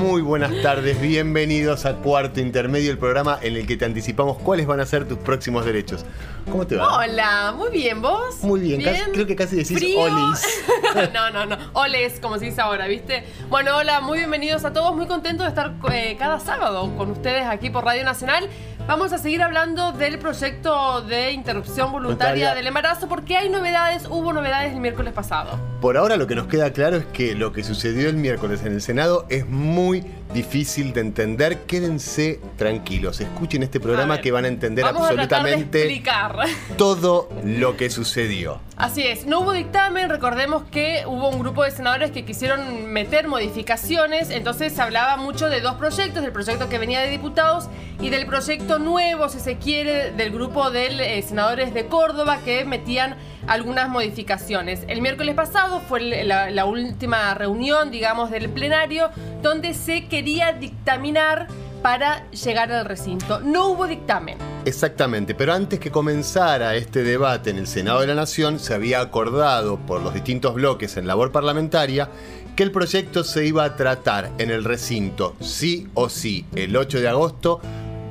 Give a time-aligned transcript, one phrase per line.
[0.00, 4.66] Muy buenas tardes, bienvenidos a Cuarto Intermedio, el programa en el que te anticipamos cuáles
[4.66, 6.04] van a ser tus próximos derechos.
[6.50, 6.98] ¿Cómo te va?
[6.98, 8.36] Hola, muy bien, ¿vos?
[8.42, 10.00] Muy bien, casi- creo que casi decís ¿Frío?
[10.00, 10.42] olis.
[11.14, 13.24] no, no, no, oles, como se dice ahora, ¿viste?
[13.48, 17.44] Bueno, hola, muy bienvenidos a todos, muy contento de estar eh, cada sábado con ustedes
[17.46, 18.48] aquí por Radio Nacional.
[18.86, 22.54] Vamos a seguir hablando del proyecto de interrupción voluntaria Voluntaria.
[22.54, 25.58] del embarazo porque hay novedades, hubo novedades el miércoles pasado.
[25.80, 28.72] Por ahora lo que nos queda claro es que lo que sucedió el miércoles en
[28.74, 29.85] el Senado es muy
[30.32, 31.62] difícil de entender.
[31.66, 36.02] Quédense tranquilos, escuchen este programa ver, que van a entender a absolutamente
[36.76, 38.60] todo lo que sucedió.
[38.76, 43.26] Así es, no hubo dictamen, recordemos que hubo un grupo de senadores que quisieron meter
[43.26, 47.70] modificaciones, entonces se hablaba mucho de dos proyectos, del proyecto que venía de diputados
[48.02, 53.16] y del proyecto nuevo, si se quiere, del grupo de senadores de Córdoba que metían
[53.46, 54.84] algunas modificaciones.
[54.88, 59.08] El miércoles pasado fue la, la última reunión, digamos, del plenario,
[59.40, 61.46] donde se quería dictaminar
[61.82, 63.40] para llegar al recinto.
[63.40, 64.38] No hubo dictamen.
[64.64, 69.00] Exactamente, pero antes que comenzara este debate en el Senado de la Nación, se había
[69.00, 72.08] acordado por los distintos bloques en labor parlamentaria
[72.56, 77.00] que el proyecto se iba a tratar en el recinto sí o sí el 8
[77.00, 77.60] de agosto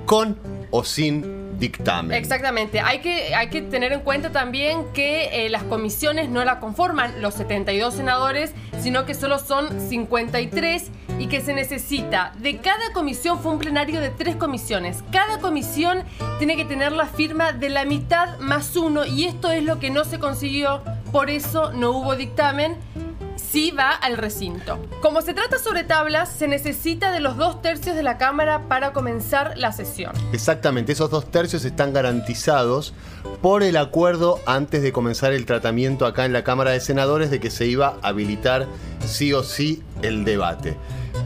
[0.05, 0.38] con
[0.69, 2.17] o sin dictamen.
[2.17, 2.80] Exactamente.
[2.80, 7.22] Hay que, hay que tener en cuenta también que eh, las comisiones no la conforman
[7.22, 13.39] los 72 senadores, sino que solo son 53 y que se necesita de cada comisión,
[13.39, 15.03] fue un plenario de tres comisiones.
[15.11, 16.03] Cada comisión
[16.38, 19.89] tiene que tener la firma de la mitad más uno y esto es lo que
[19.89, 22.76] no se consiguió, por eso no hubo dictamen
[23.51, 24.80] sí va al recinto.
[25.02, 28.93] Como se trata sobre tablas, se necesita de los dos tercios de la Cámara para
[28.93, 30.14] comenzar la sesión.
[30.33, 32.93] Exactamente, esos dos tercios están garantizados
[33.42, 37.39] por el acuerdo antes de comenzar el tratamiento acá en la Cámara de Senadores de
[37.39, 38.67] que se iba a habilitar
[39.05, 40.77] sí o sí el debate.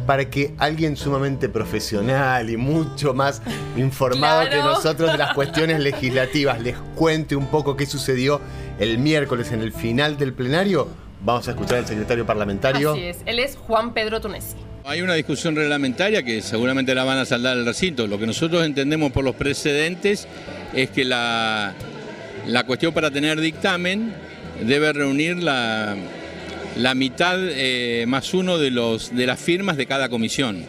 [0.05, 3.41] Para que alguien sumamente profesional y mucho más
[3.75, 4.49] informado Claro.
[4.49, 8.39] que nosotros de las cuestiones legislativas les cuente un poco qué sucedió
[8.79, 10.87] el miércoles en el final del plenario,
[11.21, 12.91] vamos a escuchar al secretario parlamentario.
[12.93, 14.55] Así es, él es Juan Pedro Tunesi.
[14.85, 18.07] Hay una discusión reglamentaria que seguramente la van a saldar al recinto.
[18.07, 20.27] Lo que nosotros entendemos por los precedentes
[20.73, 21.73] es que la,
[22.47, 24.13] la cuestión para tener dictamen
[24.65, 25.95] debe reunir la,
[26.77, 30.63] la mitad eh, más uno de, los, de las firmas de cada comisión.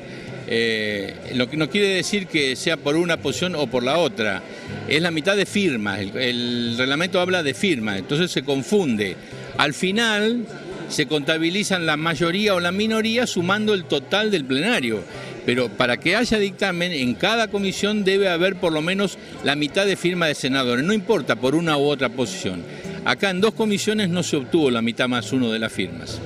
[0.53, 4.43] Eh, lo que no quiere decir que sea por una posición o por la otra,
[4.89, 6.01] es la mitad de firmas.
[6.01, 9.17] El, el reglamento habla de firmas, entonces se confunde.
[9.61, 10.47] Al final
[10.89, 15.05] se contabilizan la mayoría o la minoría sumando el total del plenario.
[15.45, 19.85] Pero para que haya dictamen, en cada comisión debe haber por lo menos la mitad
[19.85, 22.63] de firma de senadores, no importa por una u otra posición.
[23.05, 26.19] Acá en dos comisiones no se obtuvo la mitad más uno de las firmas.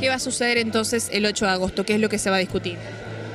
[0.00, 1.84] ¿Qué va a suceder entonces el 8 de agosto?
[1.84, 2.76] ¿Qué es lo que se va a discutir?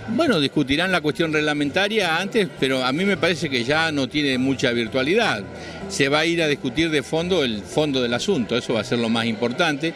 [0.09, 4.37] Bueno, discutirán la cuestión reglamentaria antes, pero a mí me parece que ya no tiene
[4.37, 5.43] mucha virtualidad.
[5.89, 8.83] Se va a ir a discutir de fondo el fondo del asunto, eso va a
[8.83, 9.93] ser lo más importante,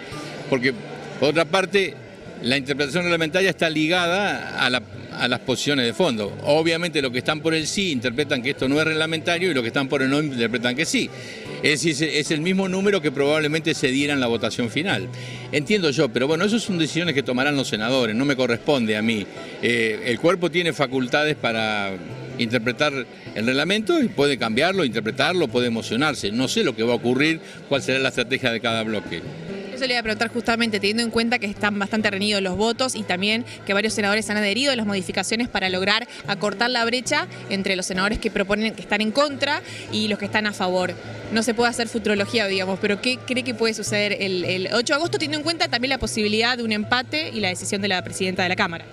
[0.49, 0.73] porque
[1.19, 1.93] por otra parte
[2.43, 4.81] la interpretación reglamentaria está ligada a, la-
[5.19, 6.37] a las posiciones de fondo.
[6.45, 9.61] Obviamente los que están por el sí interpretan que esto no es reglamentario y los
[9.61, 11.09] que están por el no interpretan que sí.
[11.61, 15.09] Es decir, es el mismo número que probablemente se diera en la votación final.
[15.51, 19.01] Entiendo yo, pero bueno, esas son decisiones que tomarán los senadores, no me corresponde a
[19.01, 19.25] mí.
[19.61, 21.91] Eh, el cuerpo tiene facultades para
[22.39, 22.93] interpretar
[23.35, 26.31] el reglamento y puede cambiarlo, interpretarlo, puede emocionarse.
[26.31, 29.21] No sé lo que va a ocurrir, cuál será la estrategia de cada bloque.
[29.79, 32.95] Eso le iba a preguntar justamente, teniendo en cuenta que están bastante reñidos los votos
[32.95, 37.27] y también que varios senadores han adherido a las modificaciones para lograr acortar la brecha
[37.49, 39.61] entre los senadores que proponen que están en contra
[39.93, 40.93] y los que están a favor.
[41.31, 44.83] No se puede hacer futurología, digamos, pero ¿qué cree que puede suceder el, el 8
[44.85, 47.87] de agosto, teniendo en cuenta también la posibilidad de un empate y la decisión de
[47.87, 48.83] la presidenta de la Cámara?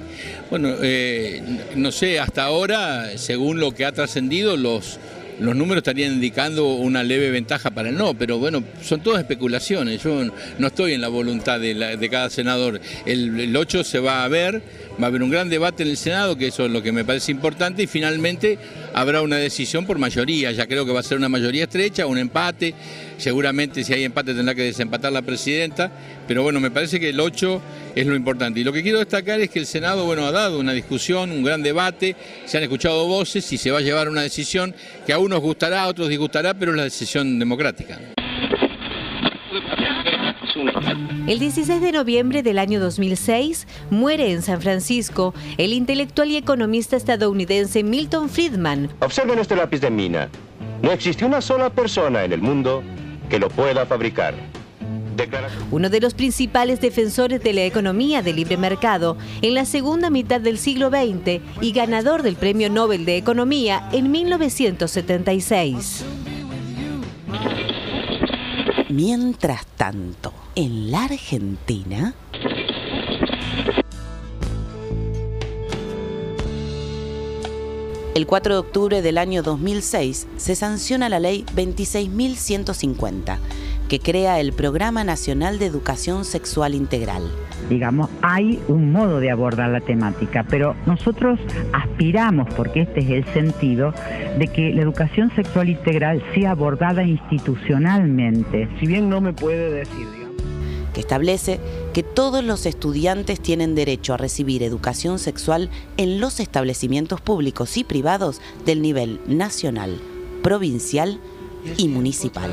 [0.51, 1.43] Bueno, eh,
[1.75, 5.01] no sé, hasta ahora, según lo que ha trascendido, los,
[5.41, 10.03] los números estarían indicando una leve ventaja para el no, pero bueno, son todas especulaciones.
[10.03, 10.23] Yo
[10.59, 12.81] no estoy en la voluntad de, la- de cada senador.
[13.05, 14.63] El, el 8 se va a ver,
[15.01, 17.05] va a haber un gran debate en el Senado, que eso es lo que me
[17.05, 18.59] parece importante, y finalmente
[18.95, 20.53] habrá una decisión por mayoría.
[20.53, 22.75] Ya creo que va a ser una mayoría estrecha, un empate.
[23.19, 25.91] Seguramente si hay empate tendrá que desempatar la presidenta,
[26.27, 27.63] pero bueno, me parece que el 8
[27.95, 28.61] es lo importante.
[28.61, 31.43] Y lo que quiero destacar es que el Senado, bueno, ha dado una discusión, un
[31.43, 32.17] gran debate,
[32.47, 34.75] se han escuchado voces y se va a llevar una decisión
[35.07, 38.16] que a unos gustará, a otros disgustará, pero es la decisión democrática.
[41.27, 46.97] El 16 de noviembre del año 2006 muere en San Francisco el intelectual y economista
[46.97, 48.91] estadounidense Milton Friedman.
[49.01, 50.29] Observen este lápiz de mina.
[50.83, 52.83] No existe una sola persona en el mundo
[53.29, 54.35] que lo pueda fabricar.
[55.71, 60.41] Uno de los principales defensores de la economía de libre mercado en la segunda mitad
[60.41, 66.05] del siglo XX y ganador del Premio Nobel de Economía en 1976.
[68.97, 72.15] Mientras tanto, en la Argentina...
[78.15, 83.37] El 4 de octubre del año 2006 se sanciona la ley 26.150
[83.91, 87.31] que crea el Programa Nacional de Educación Sexual Integral.
[87.69, 91.41] Digamos, hay un modo de abordar la temática, pero nosotros
[91.73, 93.93] aspiramos, porque este es el sentido,
[94.39, 98.69] de que la educación sexual integral sea abordada institucionalmente.
[98.79, 100.37] Si bien no me puede decir, digamos.
[100.95, 101.61] Que establece
[101.93, 107.85] que todos los estudiantes tienen derecho a recibir educación sexual en los establecimientos públicos y
[107.85, 109.99] privados del nivel nacional,
[110.43, 111.19] provincial
[111.77, 112.51] y municipal.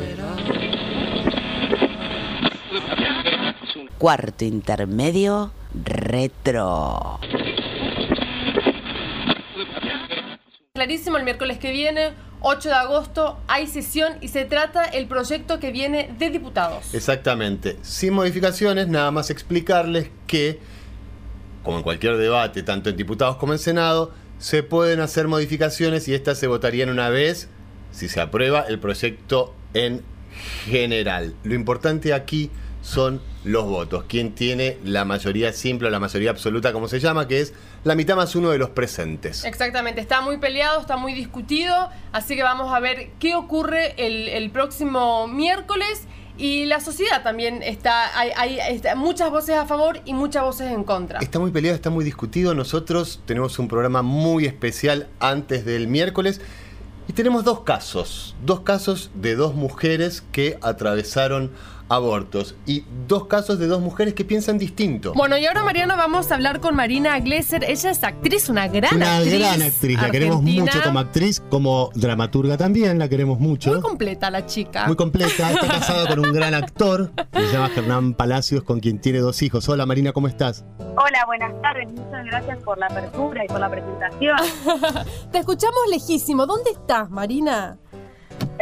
[4.04, 7.22] Cuarto intermedio, retro.
[10.74, 12.12] Clarísimo, el miércoles que viene,
[12.42, 16.94] 8 de agosto, hay sesión y se trata el proyecto que viene de diputados.
[16.94, 17.78] Exactamente.
[17.82, 20.60] Sin modificaciones, nada más explicarles que,
[21.64, 26.14] como en cualquier debate, tanto en diputados como en Senado, se pueden hacer modificaciones y
[26.14, 27.48] estas se votarían una vez
[27.92, 30.04] si se aprueba el proyecto en
[30.66, 31.36] general.
[31.46, 32.52] Lo importante aquí
[32.84, 34.06] son los votos.
[34.08, 37.54] ¿Quién tiene la mayoría simple o la mayoría absoluta, como se llama, que es
[37.84, 39.44] la mitad más uno de los presentes.
[39.44, 44.52] Exactamente, está muy peleado, está muy discutido, así que vamos a ver qué ocurre el,
[44.52, 46.04] próximo miércoles.
[46.36, 50.84] Y la sociedad también está hay, hay muchas voces a favor y muchas voces en
[50.84, 51.20] contra.
[51.20, 52.56] Está muy peleado, está muy discutido.
[52.56, 56.42] Nosotros tenemos un programa muy especial antes del miércoles.
[57.08, 61.52] Y tenemos dos casos, dos casos de dos mujeres que atravesaron
[61.95, 65.13] abortos y dos casos de dos mujeres que piensan distinto.
[65.13, 67.63] Bueno, y ahora Mariana vamos a hablar con Marina Glesser.
[67.63, 69.34] Ella es actriz, una gran actriz.
[69.34, 73.72] Una gran actriz, la queremos mucho como actriz, como dramaturga también, la queremos mucho.
[73.72, 74.88] Muy completa la chica.
[74.88, 79.19] Muy completa, está casada con un gran actor, se llama Hernán Palacios, con quien tiene
[79.19, 79.68] dos hijos.
[79.69, 80.66] Hola Marina, ¿cómo estás?
[80.80, 84.38] Hola, buenas tardes, muchas gracias por la apertura y por la presentación.
[85.31, 86.46] Te escuchamos lejísimo.
[86.46, 87.78] ¿Dónde estás, Marina?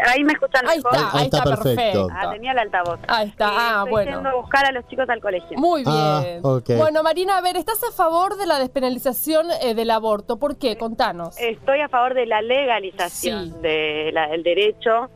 [0.05, 2.07] Ahí me escuchan ahí Está, ahí, está, perfecto.
[2.11, 2.99] Ah, tenía el altavoz.
[3.07, 4.29] Ahí está, ah, estoy bueno.
[4.29, 5.57] a buscar a los chicos al colegio.
[5.57, 6.77] Muy ah, bien.
[6.77, 10.37] Bueno, Marina, a ver, ¿estás a favor de la despenalización eh, del aborto?
[10.37, 10.77] ¿Por qué?
[10.77, 11.39] Contanos.
[11.39, 15.09] Estoy a favor de la legalización del derecho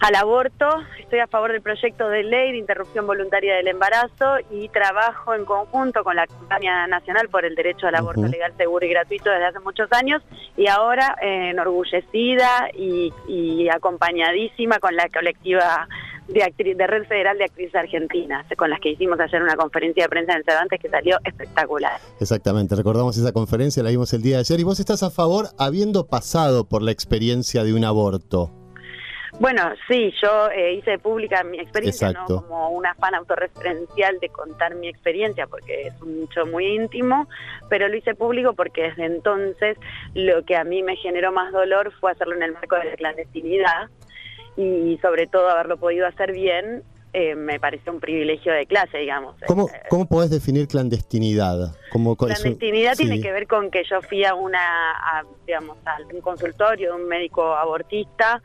[0.00, 0.66] al aborto,
[1.00, 5.44] estoy a favor del proyecto de ley de interrupción voluntaria del embarazo y trabajo en
[5.44, 9.46] conjunto con la campaña nacional por el derecho al aborto legal, seguro y gratuito desde
[9.46, 10.22] hace muchos años
[10.56, 13.12] y ahora eh, enorgullecida y,
[13.68, 15.86] acompañadísima con la colectiva
[16.26, 20.08] de, de Red Federal de Actrices Argentinas, con las que hicimos ayer una conferencia de
[20.08, 22.00] prensa en Cervantes que salió espectacular.
[22.20, 25.48] Exactamente, recordamos esa conferencia, la vimos el día de ayer y vos estás a favor
[25.58, 28.57] habiendo pasado por la experiencia de un aborto.
[29.40, 32.26] Bueno, sí, yo eh, hice pública mi experiencia, ¿no?
[32.26, 37.28] Como una fan autorreferencial de contar mi experiencia, porque es un hecho muy íntimo,
[37.68, 39.76] pero lo hice público porque desde entonces
[40.14, 42.96] lo que a mí me generó más dolor fue hacerlo en el marco de la
[42.96, 43.88] clandestinidad
[44.56, 46.82] y sobre todo haberlo podido hacer bien
[47.14, 49.34] eh, me pareció un privilegio de clase, digamos.
[49.46, 51.74] ¿Cómo, eh, ¿cómo podés definir clandestinidad?
[51.90, 56.94] ¿Cómo, clandestinidad tiene que ver con que yo fui a una, digamos, a un consultorio
[56.94, 58.42] de un médico abortista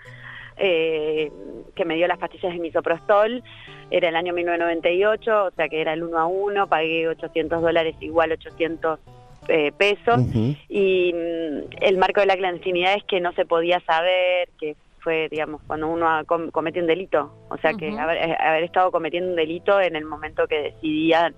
[0.58, 1.32] eh,
[1.76, 3.44] que me dio las pastillas de misoprostol.
[3.92, 7.96] Era el año 1998, o sea que era el uno a uno, pagué 800 dólares
[8.00, 9.00] igual 800
[9.48, 10.22] eh, pesos.
[10.70, 15.28] Y mm, el marco de la clandestinidad es que no se podía saber, que fue,
[15.30, 16.08] digamos, cuando uno
[16.52, 17.34] comete un delito.
[17.50, 21.34] O sea, que haber, haber, estado cometiendo un delito en el momento que decidía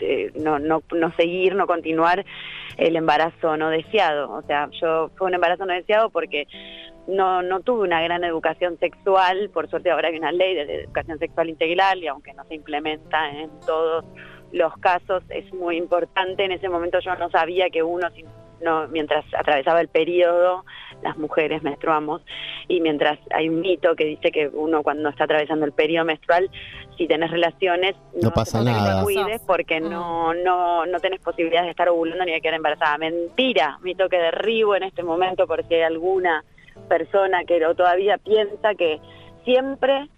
[0.00, 2.24] eh, no, no, no seguir, no continuar
[2.76, 4.32] el embarazo no deseado.
[4.32, 6.46] O sea, yo fue un embarazo no deseado porque
[7.06, 11.18] no, no tuve una gran educación sexual, por suerte ahora hay una ley de educación
[11.18, 14.04] sexual integral y aunque no se implementa en todos
[14.52, 18.08] los casos es muy importante, en ese momento yo no sabía que uno
[18.62, 20.64] no, mientras atravesaba el periodo
[21.02, 22.22] las mujeres menstruamos
[22.66, 26.50] y mientras hay un mito que dice que uno cuando está atravesando el periodo menstrual,
[26.96, 28.98] si tenés relaciones, no, pasa nada.
[28.98, 32.96] te cuides porque no, no, no tenés posibilidades de estar ovulando ni de quedar embarazada.
[32.96, 36.42] Mentira, mito que derribo en este momento porque hay alguna
[36.88, 39.00] persona que todavía piensa que
[39.44, 40.08] siempre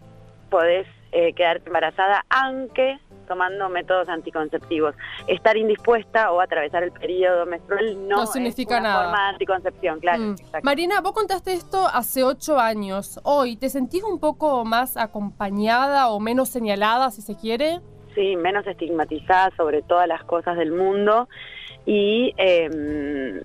[0.51, 4.95] podés eh, quedarte embarazada, aunque tomando métodos anticonceptivos.
[5.27, 9.05] Estar indispuesta o atravesar el periodo menstrual no, significa es una nada.
[9.05, 10.23] forma de anticoncepción, claro.
[10.23, 10.37] Mm.
[10.63, 13.21] Marina, vos contaste esto hace ocho años.
[13.25, 17.81] Hoy, ¿te sentís un poco más acompañada o menos señalada, si se quiere?
[18.15, 21.29] Sí, menos estigmatizada sobre todas las cosas del mundo
[21.85, 23.43] y eh,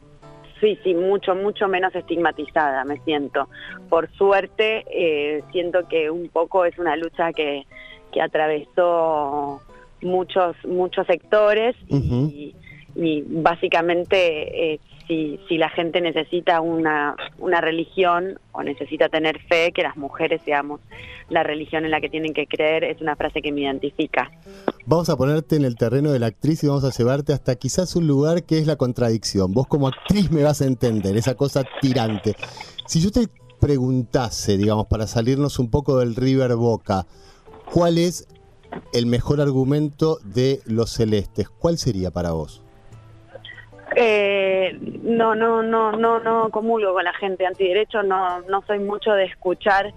[0.62, 3.50] sí, sí, mucho, mucho menos estigmatizada me siento.
[3.89, 7.65] Por suerte, eh, siento que un poco es una lucha que,
[8.13, 9.62] que atravesó
[10.01, 12.56] muchos, muchos sectores y,
[12.96, 19.72] y básicamente eh, si, si la gente necesita una, una religión o necesita tener fe,
[19.72, 20.81] que las mujeres seamos
[21.29, 24.31] la religión en la que tienen que creer, es una frase que me identifica.
[24.86, 27.96] Vamos a ponerte en el terreno de la actriz y vamos a llevarte hasta quizás
[27.96, 29.53] un lugar que es la contradicción.
[29.53, 32.36] Vos como actriz me vas a entender, esa cosa tirante.
[32.86, 33.27] Si yo te
[33.60, 37.05] preguntase, digamos, para salirnos un poco del River Boca,
[37.72, 38.27] ¿cuál es
[38.93, 41.50] el mejor argumento de los celestes?
[41.50, 42.62] ¿Cuál sería para vos?
[43.95, 49.12] Eh, no, no, no, no, no comulgo con la gente antiderecho, no, no soy mucho
[49.12, 49.93] de escuchar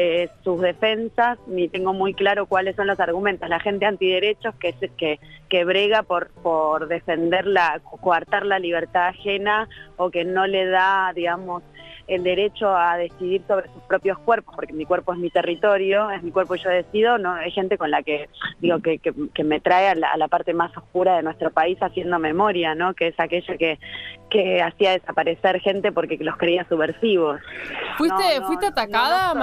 [0.00, 3.48] eh, sus defensas, ni tengo muy claro cuáles son los argumentos.
[3.48, 9.08] La gente antiderechos que, se- que, que brega por, por defender la, coartar la libertad
[9.08, 11.64] ajena o que no le da, digamos,
[12.06, 16.22] el derecho a decidir sobre sus propios cuerpos, porque mi cuerpo es mi territorio, es
[16.22, 19.44] mi cuerpo y yo decido, no hay gente con la que digo que, que, que
[19.44, 22.94] me trae a la, a la parte más oscura de nuestro país haciendo memoria, ¿no?
[22.94, 23.78] Que es aquello que,
[24.30, 27.40] que hacía desaparecer gente porque los creía subversivos.
[27.98, 29.40] ¿Fuiste, No, no, ¿fuiste no, no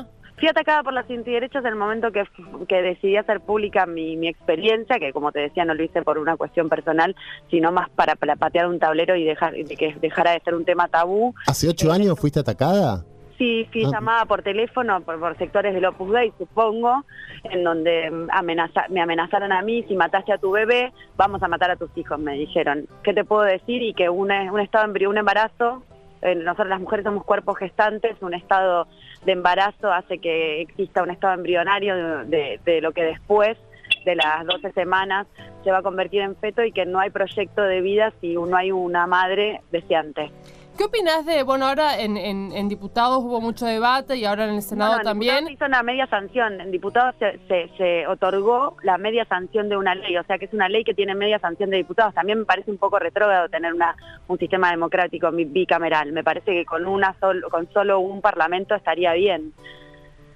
[0.00, 0.08] atacada?
[0.38, 2.24] Fui atacada por los antiderechos en el momento que,
[2.68, 6.18] que decidí hacer pública mi, mi experiencia, que como te decía no lo hice por
[6.18, 7.14] una cuestión personal,
[7.50, 10.64] sino más para, para patear un tablero y dejar de que dejara de ser un
[10.64, 11.32] tema tabú.
[11.46, 13.04] ¿Hace ocho años fuiste atacada?
[13.38, 13.90] Sí, fui Ah.
[13.92, 17.04] llamada por teléfono por, por sectores del Opus Dei, supongo,
[17.44, 21.70] en donde amenaza- me amenazaron a mí, si mataste a tu bebé, vamos a matar
[21.70, 22.86] a tus hijos, me dijeron.
[23.04, 23.82] ¿Qué te puedo decir?
[23.82, 25.91] Y que un, un estado embrión, un embarazo, eh,
[26.22, 28.86] nosotros las mujeres somos cuerpos gestantes, un estado
[29.24, 33.58] de embarazo hace que exista un estado embrionario de lo que después
[34.04, 35.26] de las 12 semanas
[35.64, 38.56] se va a convertir en feto y que no hay proyecto de vida si no
[38.56, 40.30] hay una madre deseante.
[40.76, 44.54] ¿Qué opinás de, bueno, ahora en, en- en diputados hubo mucho debate y ahora en
[44.54, 45.46] el Senado No, no, en también?
[45.46, 46.60] se hizo una media sanción.
[46.62, 50.46] En diputados se, se, se otorgó la media sanción de una ley, o sea que
[50.46, 52.14] es una ley que tiene media sanción de diputados.
[52.14, 53.94] También me parece un poco retrógrado tener una,
[54.28, 56.10] un sistema democrático bi- bicameral.
[56.12, 59.52] Me parece que con una sol- con solo un parlamento estaría bien.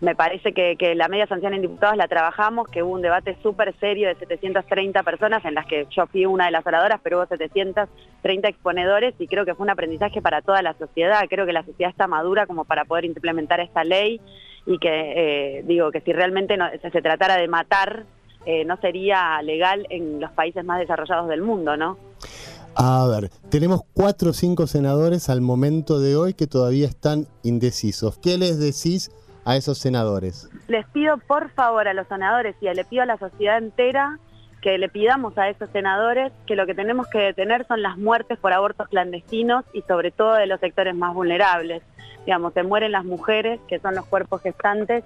[0.00, 3.36] Me parece que, que la media sanción en diputados la trabajamos, que hubo un debate
[3.42, 7.18] súper serio de 730 personas en las que yo fui una de las oradoras, pero
[7.18, 11.22] hubo 730 exponedores y creo que fue un aprendizaje para toda la sociedad.
[11.30, 14.20] Creo que la sociedad está madura como para poder implementar esta ley
[14.66, 14.88] y que,
[15.58, 18.04] eh, digo, que si realmente se tratara de matar,
[18.44, 21.98] eh, no sería legal en los países más desarrollados del mundo, ¿no?
[22.74, 28.18] A ver, tenemos cuatro o cinco senadores al momento de hoy que todavía están indecisos.
[28.18, 29.10] ¿Qué les decís
[29.46, 30.50] a esos senadores?
[30.68, 34.18] les pido por favor a los senadores y le pido a la sociedad entera
[34.60, 38.38] que le pidamos a esos senadores que lo que tenemos que detener son las muertes
[38.38, 41.82] por abortos clandestinos y sobre todo de los sectores más vulnerables.
[42.24, 45.04] Digamos, se mueren las mujeres, que son los cuerpos gestantes,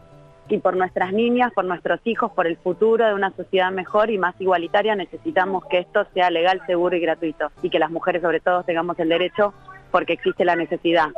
[0.48, 4.18] y por nuestras niñas, por nuestros hijos, por el futuro de una sociedad mejor y
[4.18, 8.40] más igualitaria, necesitamos que esto sea legal, seguro y gratuito, y que las mujeres sobre
[8.40, 9.54] todo tengamos el derecho
[9.90, 11.08] porque existe la necesidad.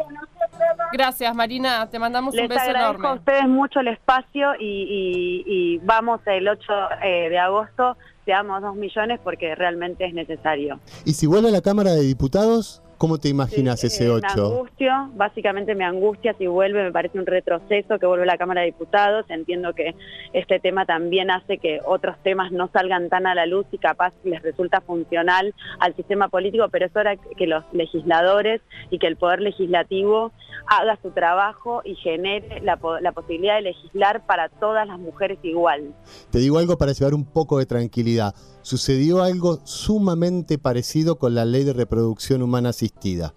[0.93, 1.89] Gracias, Marina.
[1.91, 3.19] Te mandamos un Les beso agradezco a enorme.
[3.21, 6.63] ustedes mucho el espacio y, y- y vamos el 8
[7.03, 10.79] eh, de agosto, seamos dos millones porque realmente es necesario.
[11.05, 14.47] Y si vuelve a la Cámara de Diputados, ¿cómo te imaginas ese Eh, Me 8?
[14.47, 18.67] angustio, básicamente me angustia si vuelve, me parece un retroceso que vuelve la Cámara de
[18.67, 19.27] Diputados.
[19.29, 19.97] Entiendo que
[20.33, 24.15] este tema también hace que otros temas no salgan tan a la luz y capaz
[24.23, 29.17] les resulta funcional al sistema político, pero es hora que los legisladores y que el
[29.17, 30.31] Poder Legislativo
[30.69, 35.93] haga su trabajo y genere la, la posibilidad de legislar para todas las mujeres igual.
[36.31, 38.33] Te digo algo para llevar un poco de tranquilidad.
[38.63, 43.35] Sucedió algo sumamente parecido con la ley de reproducción humana asistida.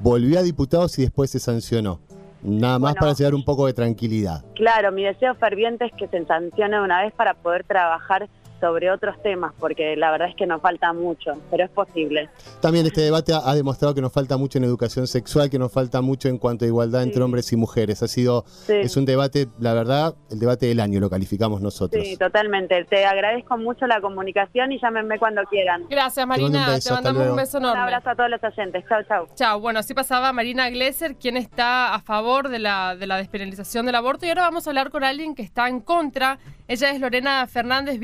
[0.00, 2.00] Volvió a diputados y después se sancionó.
[2.42, 3.00] Nada más Bueno.
[3.00, 4.44] para llevar un poco de tranquilidad.
[4.54, 8.28] Claro, mi deseo ferviente es que se sancione de una vez para poder trabajar
[8.62, 12.30] sobre otros temas, porque la verdad es que nos falta mucho, pero es posible.
[12.60, 16.00] También este debate ha, demostrado que nos falta mucho en educación sexual, que nos falta
[16.00, 18.04] mucho en cuanto a igualdad entre hombres y mujeres.
[18.04, 22.06] Ha sido, es un debate, la verdad, el debate del año lo calificamos nosotros.
[22.06, 22.84] Sí, totalmente.
[22.84, 25.84] Te agradezco mucho la comunicación y llámenme cuando quieran.
[25.90, 26.78] Gracias, Marina.
[26.78, 27.80] Te, mandamos un beso enorme.
[27.80, 28.84] Un abrazo a todos los oyentes.
[28.88, 29.26] Chao, chao.
[29.34, 29.58] Chao.
[29.58, 33.96] Bueno, así pasaba Marina Glesser, quien está a favor de la, de la despenalización del
[33.96, 34.24] aborto.
[34.24, 36.38] Y ahora vamos a hablar con alguien que está en contra.
[36.68, 37.98] Ella es Lorena Fernández,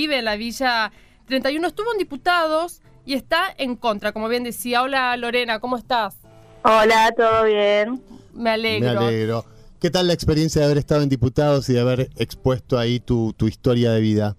[0.00, 0.92] vive en la Villa
[1.26, 4.82] 31, estuvo en diputados y está en contra, como bien decía.
[4.82, 6.16] Hola Lorena, ¿cómo estás?
[6.64, 8.02] Hola, ¿todo bien?
[8.32, 9.00] Me alegro.
[9.00, 9.44] Me alegro.
[9.78, 13.34] ¿Qué tal la experiencia de haber estado en diputados y de haber expuesto ahí tu,
[13.40, 14.36] historia de vida?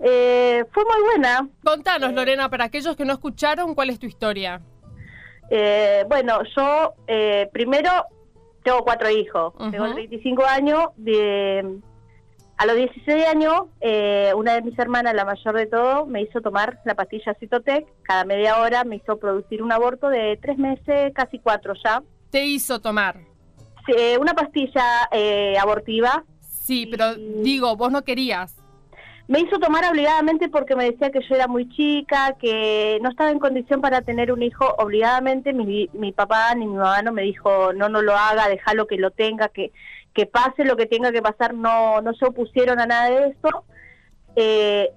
[0.00, 1.48] Eh, fue muy buena.
[1.64, 4.60] Contanos, Lorena, para aquellos que no escucharon, ¿cuál es tu historia?
[5.48, 7.90] Eh, bueno, yo eh, primero
[8.64, 11.78] tengo cuatro hijos, tengo 35 años, de,
[12.58, 16.40] a los 16 años, eh, una de mis hermanas, la mayor de todo, me hizo
[16.40, 17.86] tomar la pastilla Citotec.
[18.02, 22.02] Cada media hora me hizo producir un aborto de tres meses, casi cuatro ya.
[22.30, 23.16] ¿Te hizo tomar?
[23.84, 26.24] Sí, una pastilla eh, abortiva.
[26.40, 28.56] Sí, pero digo, vos no querías.
[29.28, 33.30] Me hizo tomar obligadamente porque me decía que yo era muy chica, que no estaba
[33.30, 35.52] en condición para tener un hijo obligadamente.
[35.52, 38.96] Mi, mi papá ni mi mamá no me dijo, no, no lo haga, déjalo que
[38.96, 39.72] lo tenga, que
[40.16, 43.64] que pase lo que tenga que pasar, no, no se opusieron a nada de esto.
[44.34, 44.90] Eh,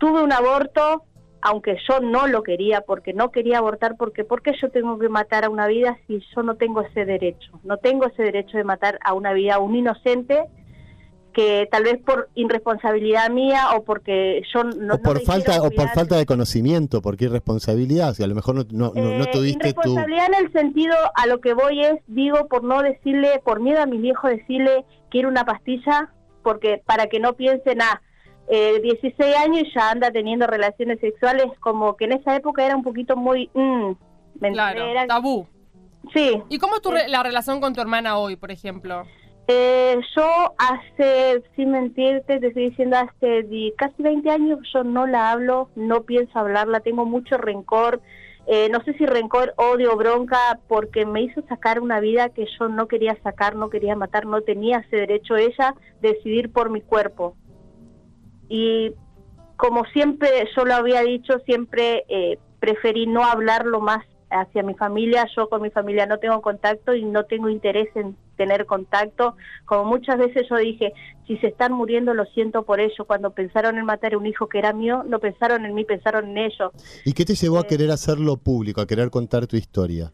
[0.00, 1.04] tuve un aborto,
[1.40, 5.08] aunque yo no lo quería, porque no quería abortar, porque ¿por qué yo tengo que
[5.08, 7.60] matar a una vida si yo no tengo ese derecho?
[7.62, 10.46] No tengo ese derecho de matar a una vida, a un inocente
[11.32, 15.88] que tal vez por irresponsabilidad mía o porque yo no o por falta o por
[15.90, 20.26] falta de conocimiento porque irresponsabilidad si a lo mejor no no, no, eh, tuviste irresponsabilidad
[20.26, 23.86] en el sentido a lo que voy es digo por no decirle por miedo a
[23.86, 28.02] mi viejo decirle quiero una pastilla porque para que no piensen a
[28.48, 32.74] eh, 16 años y ya anda teniendo relaciones sexuales como que en esa época era
[32.74, 33.92] un poquito muy mm,
[34.52, 35.46] claro, tabú.
[36.12, 36.42] Sí.
[36.48, 39.04] Y cómo es tu la relación con tu hermana hoy por ejemplo
[39.52, 43.44] eh, yo hace, sin mentirte, te estoy diciendo, hace
[43.76, 48.00] casi 20 años yo no la hablo, no pienso hablarla, tengo mucho rencor,
[48.46, 52.68] eh, no sé si rencor, odio, bronca, porque me hizo sacar una vida que yo
[52.68, 56.80] no quería sacar, no quería matar, no tenía ese derecho ella de decidir por mi
[56.80, 57.34] cuerpo.
[58.48, 58.92] Y
[59.56, 65.26] como siempre yo lo había dicho, siempre eh, preferí no hablarlo más hacia mi familia,
[65.36, 69.36] yo con mi familia no tengo contacto y no tengo interés en tener contacto.
[69.66, 70.94] Como muchas veces yo dije,
[71.26, 73.04] si se están muriendo lo siento por ello.
[73.06, 76.30] Cuando pensaron en matar a un hijo que era mío, no pensaron en mí, pensaron
[76.30, 76.72] en ellos.
[77.04, 80.10] ¿Y qué te llevó a eh, querer hacerlo público, a querer contar tu historia?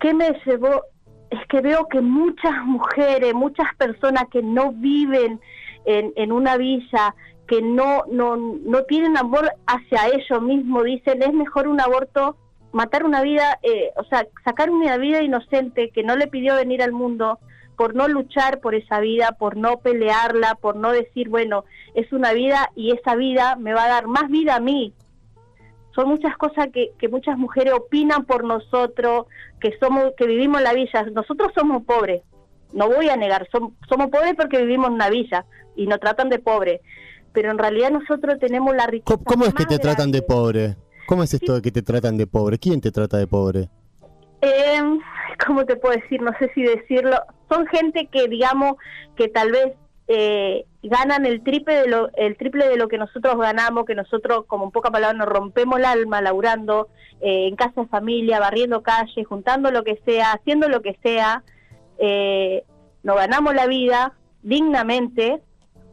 [0.00, 0.84] ¿Qué me llevó?
[1.28, 5.38] Es que veo que muchas mujeres, muchas personas que no viven
[5.84, 7.14] en, en una villa,
[7.46, 12.38] que no, no, no tienen amor hacia ellos mismos, dicen, es mejor un aborto
[12.72, 16.82] matar una vida, eh, o sea, sacar una vida inocente que no le pidió venir
[16.82, 17.38] al mundo
[17.76, 22.32] por no luchar por esa vida, por no pelearla, por no decir, bueno, es una
[22.32, 24.92] vida y esa vida me va a dar más vida a mí.
[25.94, 29.26] Son muchas cosas que, que muchas mujeres opinan por nosotros,
[29.60, 31.06] que somos, que vivimos en la villa.
[31.12, 32.22] Nosotros somos pobres,
[32.72, 35.44] no voy a negar, somos pobres porque vivimos en una villa
[35.76, 36.80] y nos tratan de pobre.
[37.32, 39.20] Pero en realidad nosotros tenemos la riqueza.
[39.24, 40.76] ¿Cómo, es que te tratan de pobre?
[41.08, 42.58] ¿Cómo es esto de que te tratan de pobre?
[42.58, 43.70] ¿Quién te trata de pobre?
[44.42, 44.82] Eh,
[45.46, 46.20] ¿Cómo te puedo decir?
[46.20, 47.16] No sé si decirlo.
[47.48, 48.74] Son gente que, digamos,
[49.16, 49.72] que tal vez
[50.06, 54.44] eh, ganan el triple de lo el triple de lo que nosotros ganamos, que nosotros,
[54.46, 56.88] como en poca palabra, nos rompemos el alma laburando
[57.22, 61.42] eh, en casa de familia, barriendo calles, juntando lo que sea, haciendo lo que sea.
[61.96, 62.64] Eh,
[63.02, 65.40] nos ganamos la vida dignamente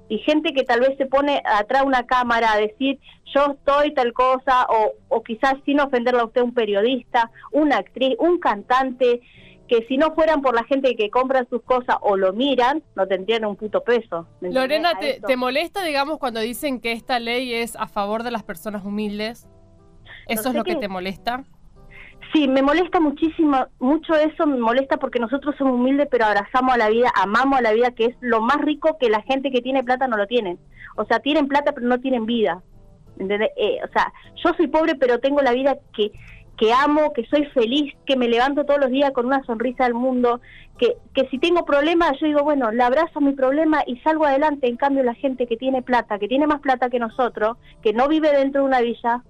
[0.08, 3.00] y gente que tal vez se pone atrás de una cámara a decir
[3.34, 8.16] yo estoy tal cosa o, o quizás sin ofenderle a usted un periodista, una actriz,
[8.20, 9.22] un cantante
[9.68, 13.08] que si no fueran por la gente que compra sus cosas o lo miran, no
[13.08, 14.28] tendrían un puto peso.
[14.42, 18.44] Lorena, te, ¿te, molesta, digamos, cuando dicen que esta ley es a favor de las
[18.44, 19.48] personas humildes?
[20.28, 21.44] ¿Eso es lo que te molesta?
[22.36, 26.78] Sí, me molesta muchísimo, mucho eso me molesta porque nosotros somos humildes, pero abrazamos a
[26.78, 29.62] la vida, amamos a la vida, que es lo más rico que la gente que
[29.62, 30.60] tiene plata no lo tienen.
[30.98, 32.62] O sea, tienen plata pero no tienen vida.
[33.20, 34.12] Eh, o sea,
[34.44, 36.12] yo soy pobre pero tengo la vida que,
[36.58, 39.94] que amo, que soy feliz, que me levanto todos los días con una sonrisa al
[39.94, 40.42] mundo,
[40.78, 44.68] que, que si tengo problemas yo digo, bueno, le abrazo mi problema y salgo adelante.
[44.68, 48.10] En cambio, la gente que tiene plata, que tiene más plata que nosotros, que no
[48.10, 49.24] vive dentro de una villa,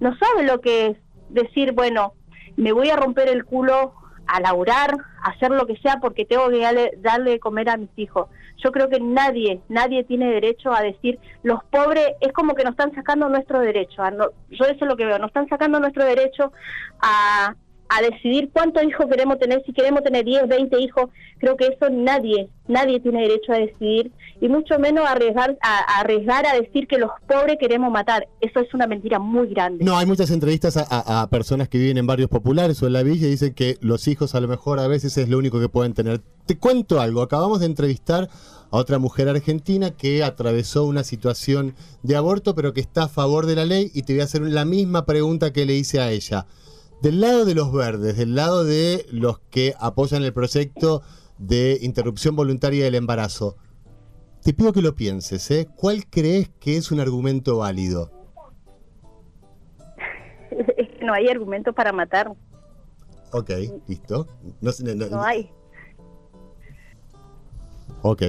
[0.00, 0.96] no sabe lo que es
[1.30, 2.12] decir, bueno,
[2.56, 3.94] me voy a romper el culo
[4.26, 6.60] a laburar, a hacer lo que sea porque tengo que
[6.98, 8.28] darle, de comer a mis hijos.
[8.58, 12.72] Yo creo que nadie, nadie tiene derecho a decir, los pobres, es como que nos
[12.72, 14.02] están sacando nuestro derecho.
[14.02, 16.52] A no, yo eso es lo que veo, nos están sacando nuestro derecho
[17.00, 17.54] a,
[17.94, 21.90] a decidir cuántos hijos queremos tener, si queremos tener 10, 20 hijos, creo que eso
[21.90, 26.98] nadie, nadie tiene derecho a decidir, y mucho menos arriesgar a, arriesgar a decir que
[26.98, 28.26] los pobres queremos matar.
[28.40, 29.84] Eso es una mentira muy grande.
[29.84, 33.26] No, hay muchas entrevistas a, personas que viven en barrios populares o en la villa
[33.26, 35.92] y dicen que los hijos a lo mejor a veces es lo único que pueden
[35.92, 36.22] tener.
[36.46, 38.28] Te cuento algo, acabamos de entrevistar
[38.70, 43.46] a otra mujer argentina que atravesó una situación de aborto, pero que está a favor
[43.46, 46.10] de la ley, y te voy a hacer la misma pregunta que le hice a
[46.10, 46.46] ella.
[47.02, 51.02] Del lado de los verdes, del lado de los que apoyan el proyecto
[51.36, 53.56] de interrupción voluntaria del embarazo,
[54.44, 55.66] te pido que lo pienses, ¿eh?
[55.74, 58.12] ¿Cuál crees que es un argumento válido?
[60.76, 62.30] Es que no hay argumento para matar.
[63.32, 63.50] Ok,
[63.88, 64.28] listo.
[64.60, 64.70] No,
[65.10, 65.50] no hay.
[68.02, 68.22] Ok,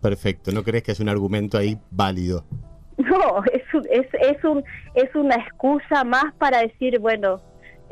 [0.00, 0.50] perfecto.
[0.50, 2.46] ¿No crees que es un argumento ahí válido?
[2.96, 7.40] No, es, es, es, un, es una excusa más para decir, bueno,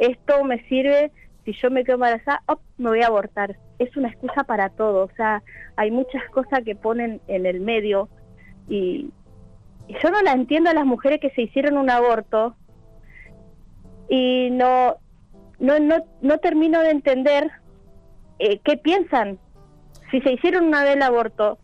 [0.03, 1.13] esto me sirve,
[1.45, 2.43] si yo me quedo embarazada,
[2.79, 3.57] me voy a abortar.
[3.79, 5.43] Es una excusa para todo, o sea,
[5.77, 8.09] hay muchas cosas que ponen en el medio
[8.69, 9.11] y,
[10.01, 12.57] yo no la entiendo a las mujeres que se hicieron un aborto
[14.09, 14.97] y no,
[15.59, 17.51] no, no, no termino de entender
[18.39, 19.39] eh, qué piensan.
[20.11, 21.59] Si se hicieron una vez el aborto,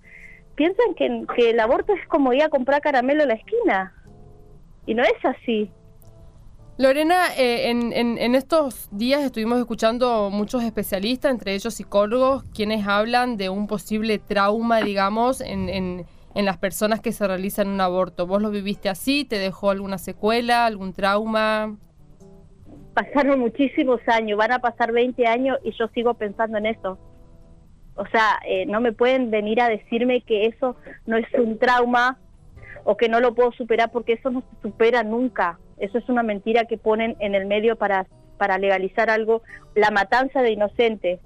[0.57, 3.95] piensan que, que el aborto es como ir a comprar caramelo en la esquina.
[4.85, 5.71] Y no es así.
[6.79, 13.49] Lorena, eh, en, estos días estuvimos escuchando muchos especialistas, entre ellos psicólogos, quienes hablan de
[13.49, 16.07] un posible trauma, digamos, en, en,
[16.45, 18.29] las personas que se realizan un aborto.
[18.29, 19.25] ¿Vos lo viviste así?
[19.25, 21.77] ¿Te dejó alguna secuela, algún trauma?
[22.95, 26.97] Pasaron muchísimos años, van a pasar 20 años y yo sigo pensando en eso.
[27.97, 32.19] O sea, eh, no me pueden venir a decirme que eso no es un trauma
[32.85, 36.23] o que no lo puedo superar porque eso no se supera nunca eso es una
[36.23, 39.43] mentira que ponen en el medio para, para legalizar algo.
[39.75, 41.21] La matanza de inocentes,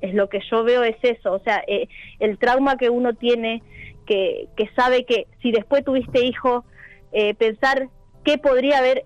[0.00, 3.62] es lo que yo veo es eso, o sea, eh, el trauma que uno tiene,
[4.06, 6.64] que, que sabe que si después tuviste hijo,
[7.12, 7.88] eh, pensar
[8.24, 9.02] qué podría haber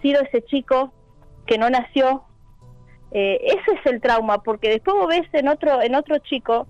[0.00, 0.92] sido ese chico
[1.46, 2.24] que no nació,
[3.12, 6.66] eh, ese es el trauma, porque después vos ves en otro, en otro chico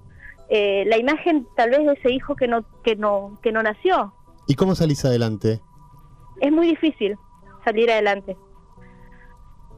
[0.51, 4.13] la imagen tal vez de ese hijo que no, que no, que no nació.
[4.47, 5.63] ¿Y cómo salís adelante?
[6.43, 7.17] Es muy difícil
[7.65, 8.37] salir adelante.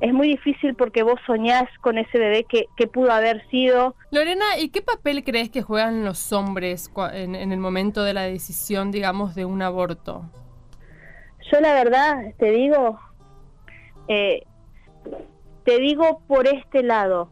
[0.00, 3.94] Es muy difícil porque vos soñás con ese bebé que, que pudo haber sido.
[4.10, 8.90] Lorena, ¿y qué papel crees que juegan los hombres en, el momento de la decisión,
[8.90, 10.24] digamos, de un aborto?
[11.50, 12.98] Yo la verdad, te digo,
[14.08, 14.42] eh,
[15.64, 17.30] te digo por este lado,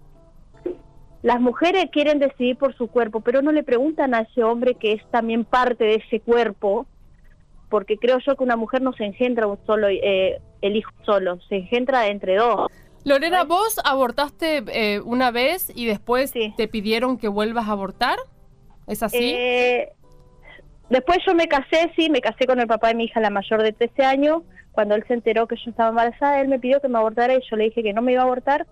[1.22, 4.92] las mujeres quieren decidir por su cuerpo, pero no le preguntan a ese hombre que
[4.92, 6.86] es también parte de ese cuerpo,
[7.72, 11.40] porque creo yo que una mujer no se engendra un solo, eh, el hijo solo,
[11.48, 12.70] se engendra entre dos.
[13.02, 18.18] Lorena, vos abortaste eh, una vez y después te pidieron que vuelvas a abortar,
[18.86, 19.32] ¿es así?
[19.34, 19.88] Eh,
[20.90, 23.62] después yo me casé, sí, me casé con el papá de mi hija, la mayor
[23.62, 24.42] de 13 años.
[24.72, 27.40] Cuando él se enteró que yo estaba embarazada, él me pidió que me abortara y
[27.50, 28.66] yo le dije que no me iba a abortar.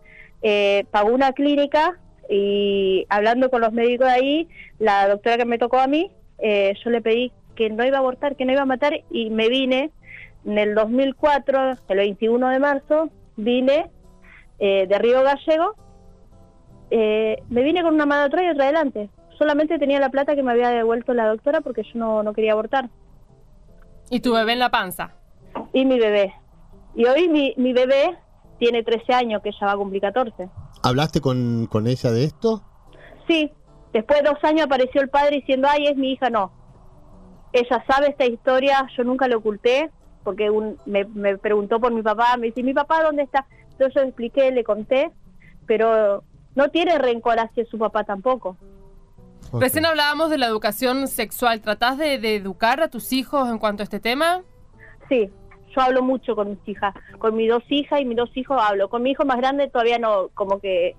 [0.91, 5.79] pagó una clínica y hablando con los médicos de ahí, la doctora que me tocó
[5.79, 9.03] a mí, yo le pedí que no iba a abortar, que no iba a matar
[9.11, 9.91] y me vine
[10.47, 13.91] en el 2004, el 21 de marzo, vine
[14.59, 15.75] eh, de Río Gallego,
[16.91, 19.11] eh, me vine con una mano atrás y otra adelante.
[19.37, 22.53] Solamente tenía la plata que me había devuelto la doctora porque yo no, no quería
[22.53, 22.89] abortar.
[24.09, 25.13] ¿Y tu bebé en la panza?
[25.75, 26.33] Y mi bebé.
[26.95, 28.17] Y hoy mi, mi bebé
[28.59, 30.49] tiene 13 años, que ya va a cumplir 14.
[30.83, 32.63] ¿Hablaste con, con ella de esto?
[33.29, 33.53] Sí.
[33.93, 36.59] Después de dos años apareció el padre diciendo, ay, es mi hija, no
[37.53, 39.91] ella sabe esta historia, yo nunca lo oculté,
[40.23, 40.51] porque
[40.87, 43.47] me, preguntó por mi papá, me dice, ¿mi papá dónde está?
[43.73, 45.11] Entonces yo expliqué, le conté,
[45.67, 46.23] pero
[46.55, 48.57] no tiene rencor hacia su papá tampoco.
[49.53, 51.61] Recién hablábamos de la educación sexual.
[51.61, 54.43] ¿Tratás de, educar a tus hijos en cuanto a este tema?
[55.09, 55.29] Sí,
[55.75, 56.95] yo hablo mucho con mis hijas.
[57.19, 58.89] Con mis dos hijas y mis dos hijos hablo.
[58.89, 60.95] Con mi hijo más grande todavía no, como que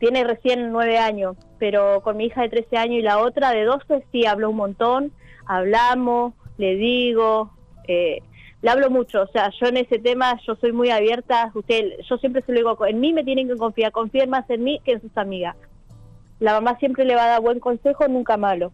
[0.00, 3.64] tiene recién nueve años, pero con mi hija de 13 años y la otra de
[3.64, 5.12] 12 sí hablo un montón
[5.46, 7.50] hablamos, le digo,
[7.88, 8.22] eh,
[8.62, 12.16] le hablo mucho, o sea, yo en ese tema yo soy muy abierta, usted, yo
[12.18, 14.92] siempre se lo digo, en mí me tienen que confiar, confíen más en mí que
[14.92, 15.56] en sus amigas.
[16.40, 18.72] La mamá siempre le va a dar buen consejo, nunca malo.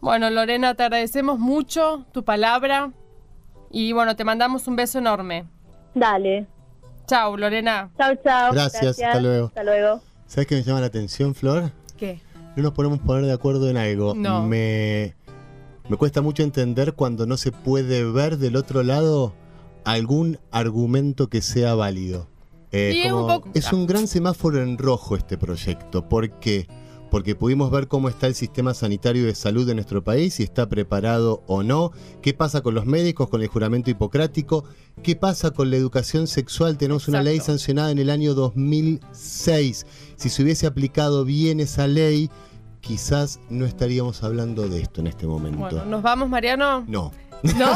[0.00, 2.92] Bueno, Lorena, te agradecemos mucho tu palabra
[3.70, 5.44] y bueno, te mandamos un beso enorme.
[5.94, 6.46] Dale.
[7.06, 7.90] Chau, Lorena.
[7.98, 8.52] Chau, chau.
[8.52, 9.46] Gracias, hasta luego.
[9.48, 10.00] Hasta luego.
[10.26, 11.70] ¿Sabes qué me llama la atención, Flor?
[11.98, 12.20] ¿Qué?
[12.56, 14.14] No nos podemos poner de acuerdo en algo.
[14.14, 14.46] No.
[14.46, 15.14] Me,
[15.90, 19.34] me cuesta mucho entender cuando no se puede ver del otro lado
[19.84, 22.28] algún argumento que sea válido.
[22.72, 26.08] Eh, Y es como- un poco- es un gran semáforo en rojo este proyecto.
[26.08, 26.68] ¿Por qué?
[27.10, 30.68] Porque pudimos ver cómo está el sistema sanitario de salud de nuestro país, si está
[30.68, 31.90] preparado o no,
[32.22, 34.62] qué pasa con los médicos, con el juramento hipocrático,
[35.02, 36.78] qué pasa con la educación sexual.
[36.78, 39.86] Tenemos una ley sancionada en el año 2006.
[40.16, 42.30] Si se hubiese aplicado bien esa ley,
[42.80, 45.58] quizás no estaríamos hablando de esto en este momento.
[45.58, 46.84] Bueno, ¿nos vamos, Mariano?
[46.86, 47.12] No.
[47.42, 47.72] ¿No?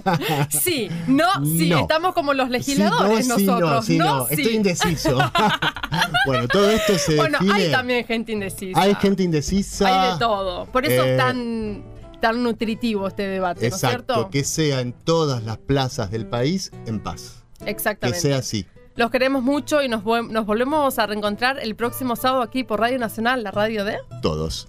[0.48, 1.80] sí, no, sí, No.
[1.80, 3.84] estamos como los Sí, legisladores no, sí, no, nosotros.
[3.86, 4.26] sí, no.
[4.26, 4.34] sí.
[4.34, 5.18] Estoy indeciso.
[6.26, 7.64] bueno, todo esto se Bueno, define.
[7.64, 8.80] hay también gente indecisa.
[8.80, 9.86] Hay gente indecisa.
[10.06, 10.64] Hay de todo.
[10.66, 11.82] Por eso Eh, tan,
[12.22, 14.30] tan nutritivo este debate, ¿no es Exacto, cierto?
[14.30, 17.42] que sea en todas las plazas del país en paz.
[17.62, 18.18] Que Exactamente.
[18.20, 18.66] sea así.
[18.94, 22.98] Los queremos mucho y nos, nos volvemos a reencontrar el próximo sábado aquí por Radio
[22.98, 23.98] Nacional, la radio de...
[24.20, 24.68] Todos.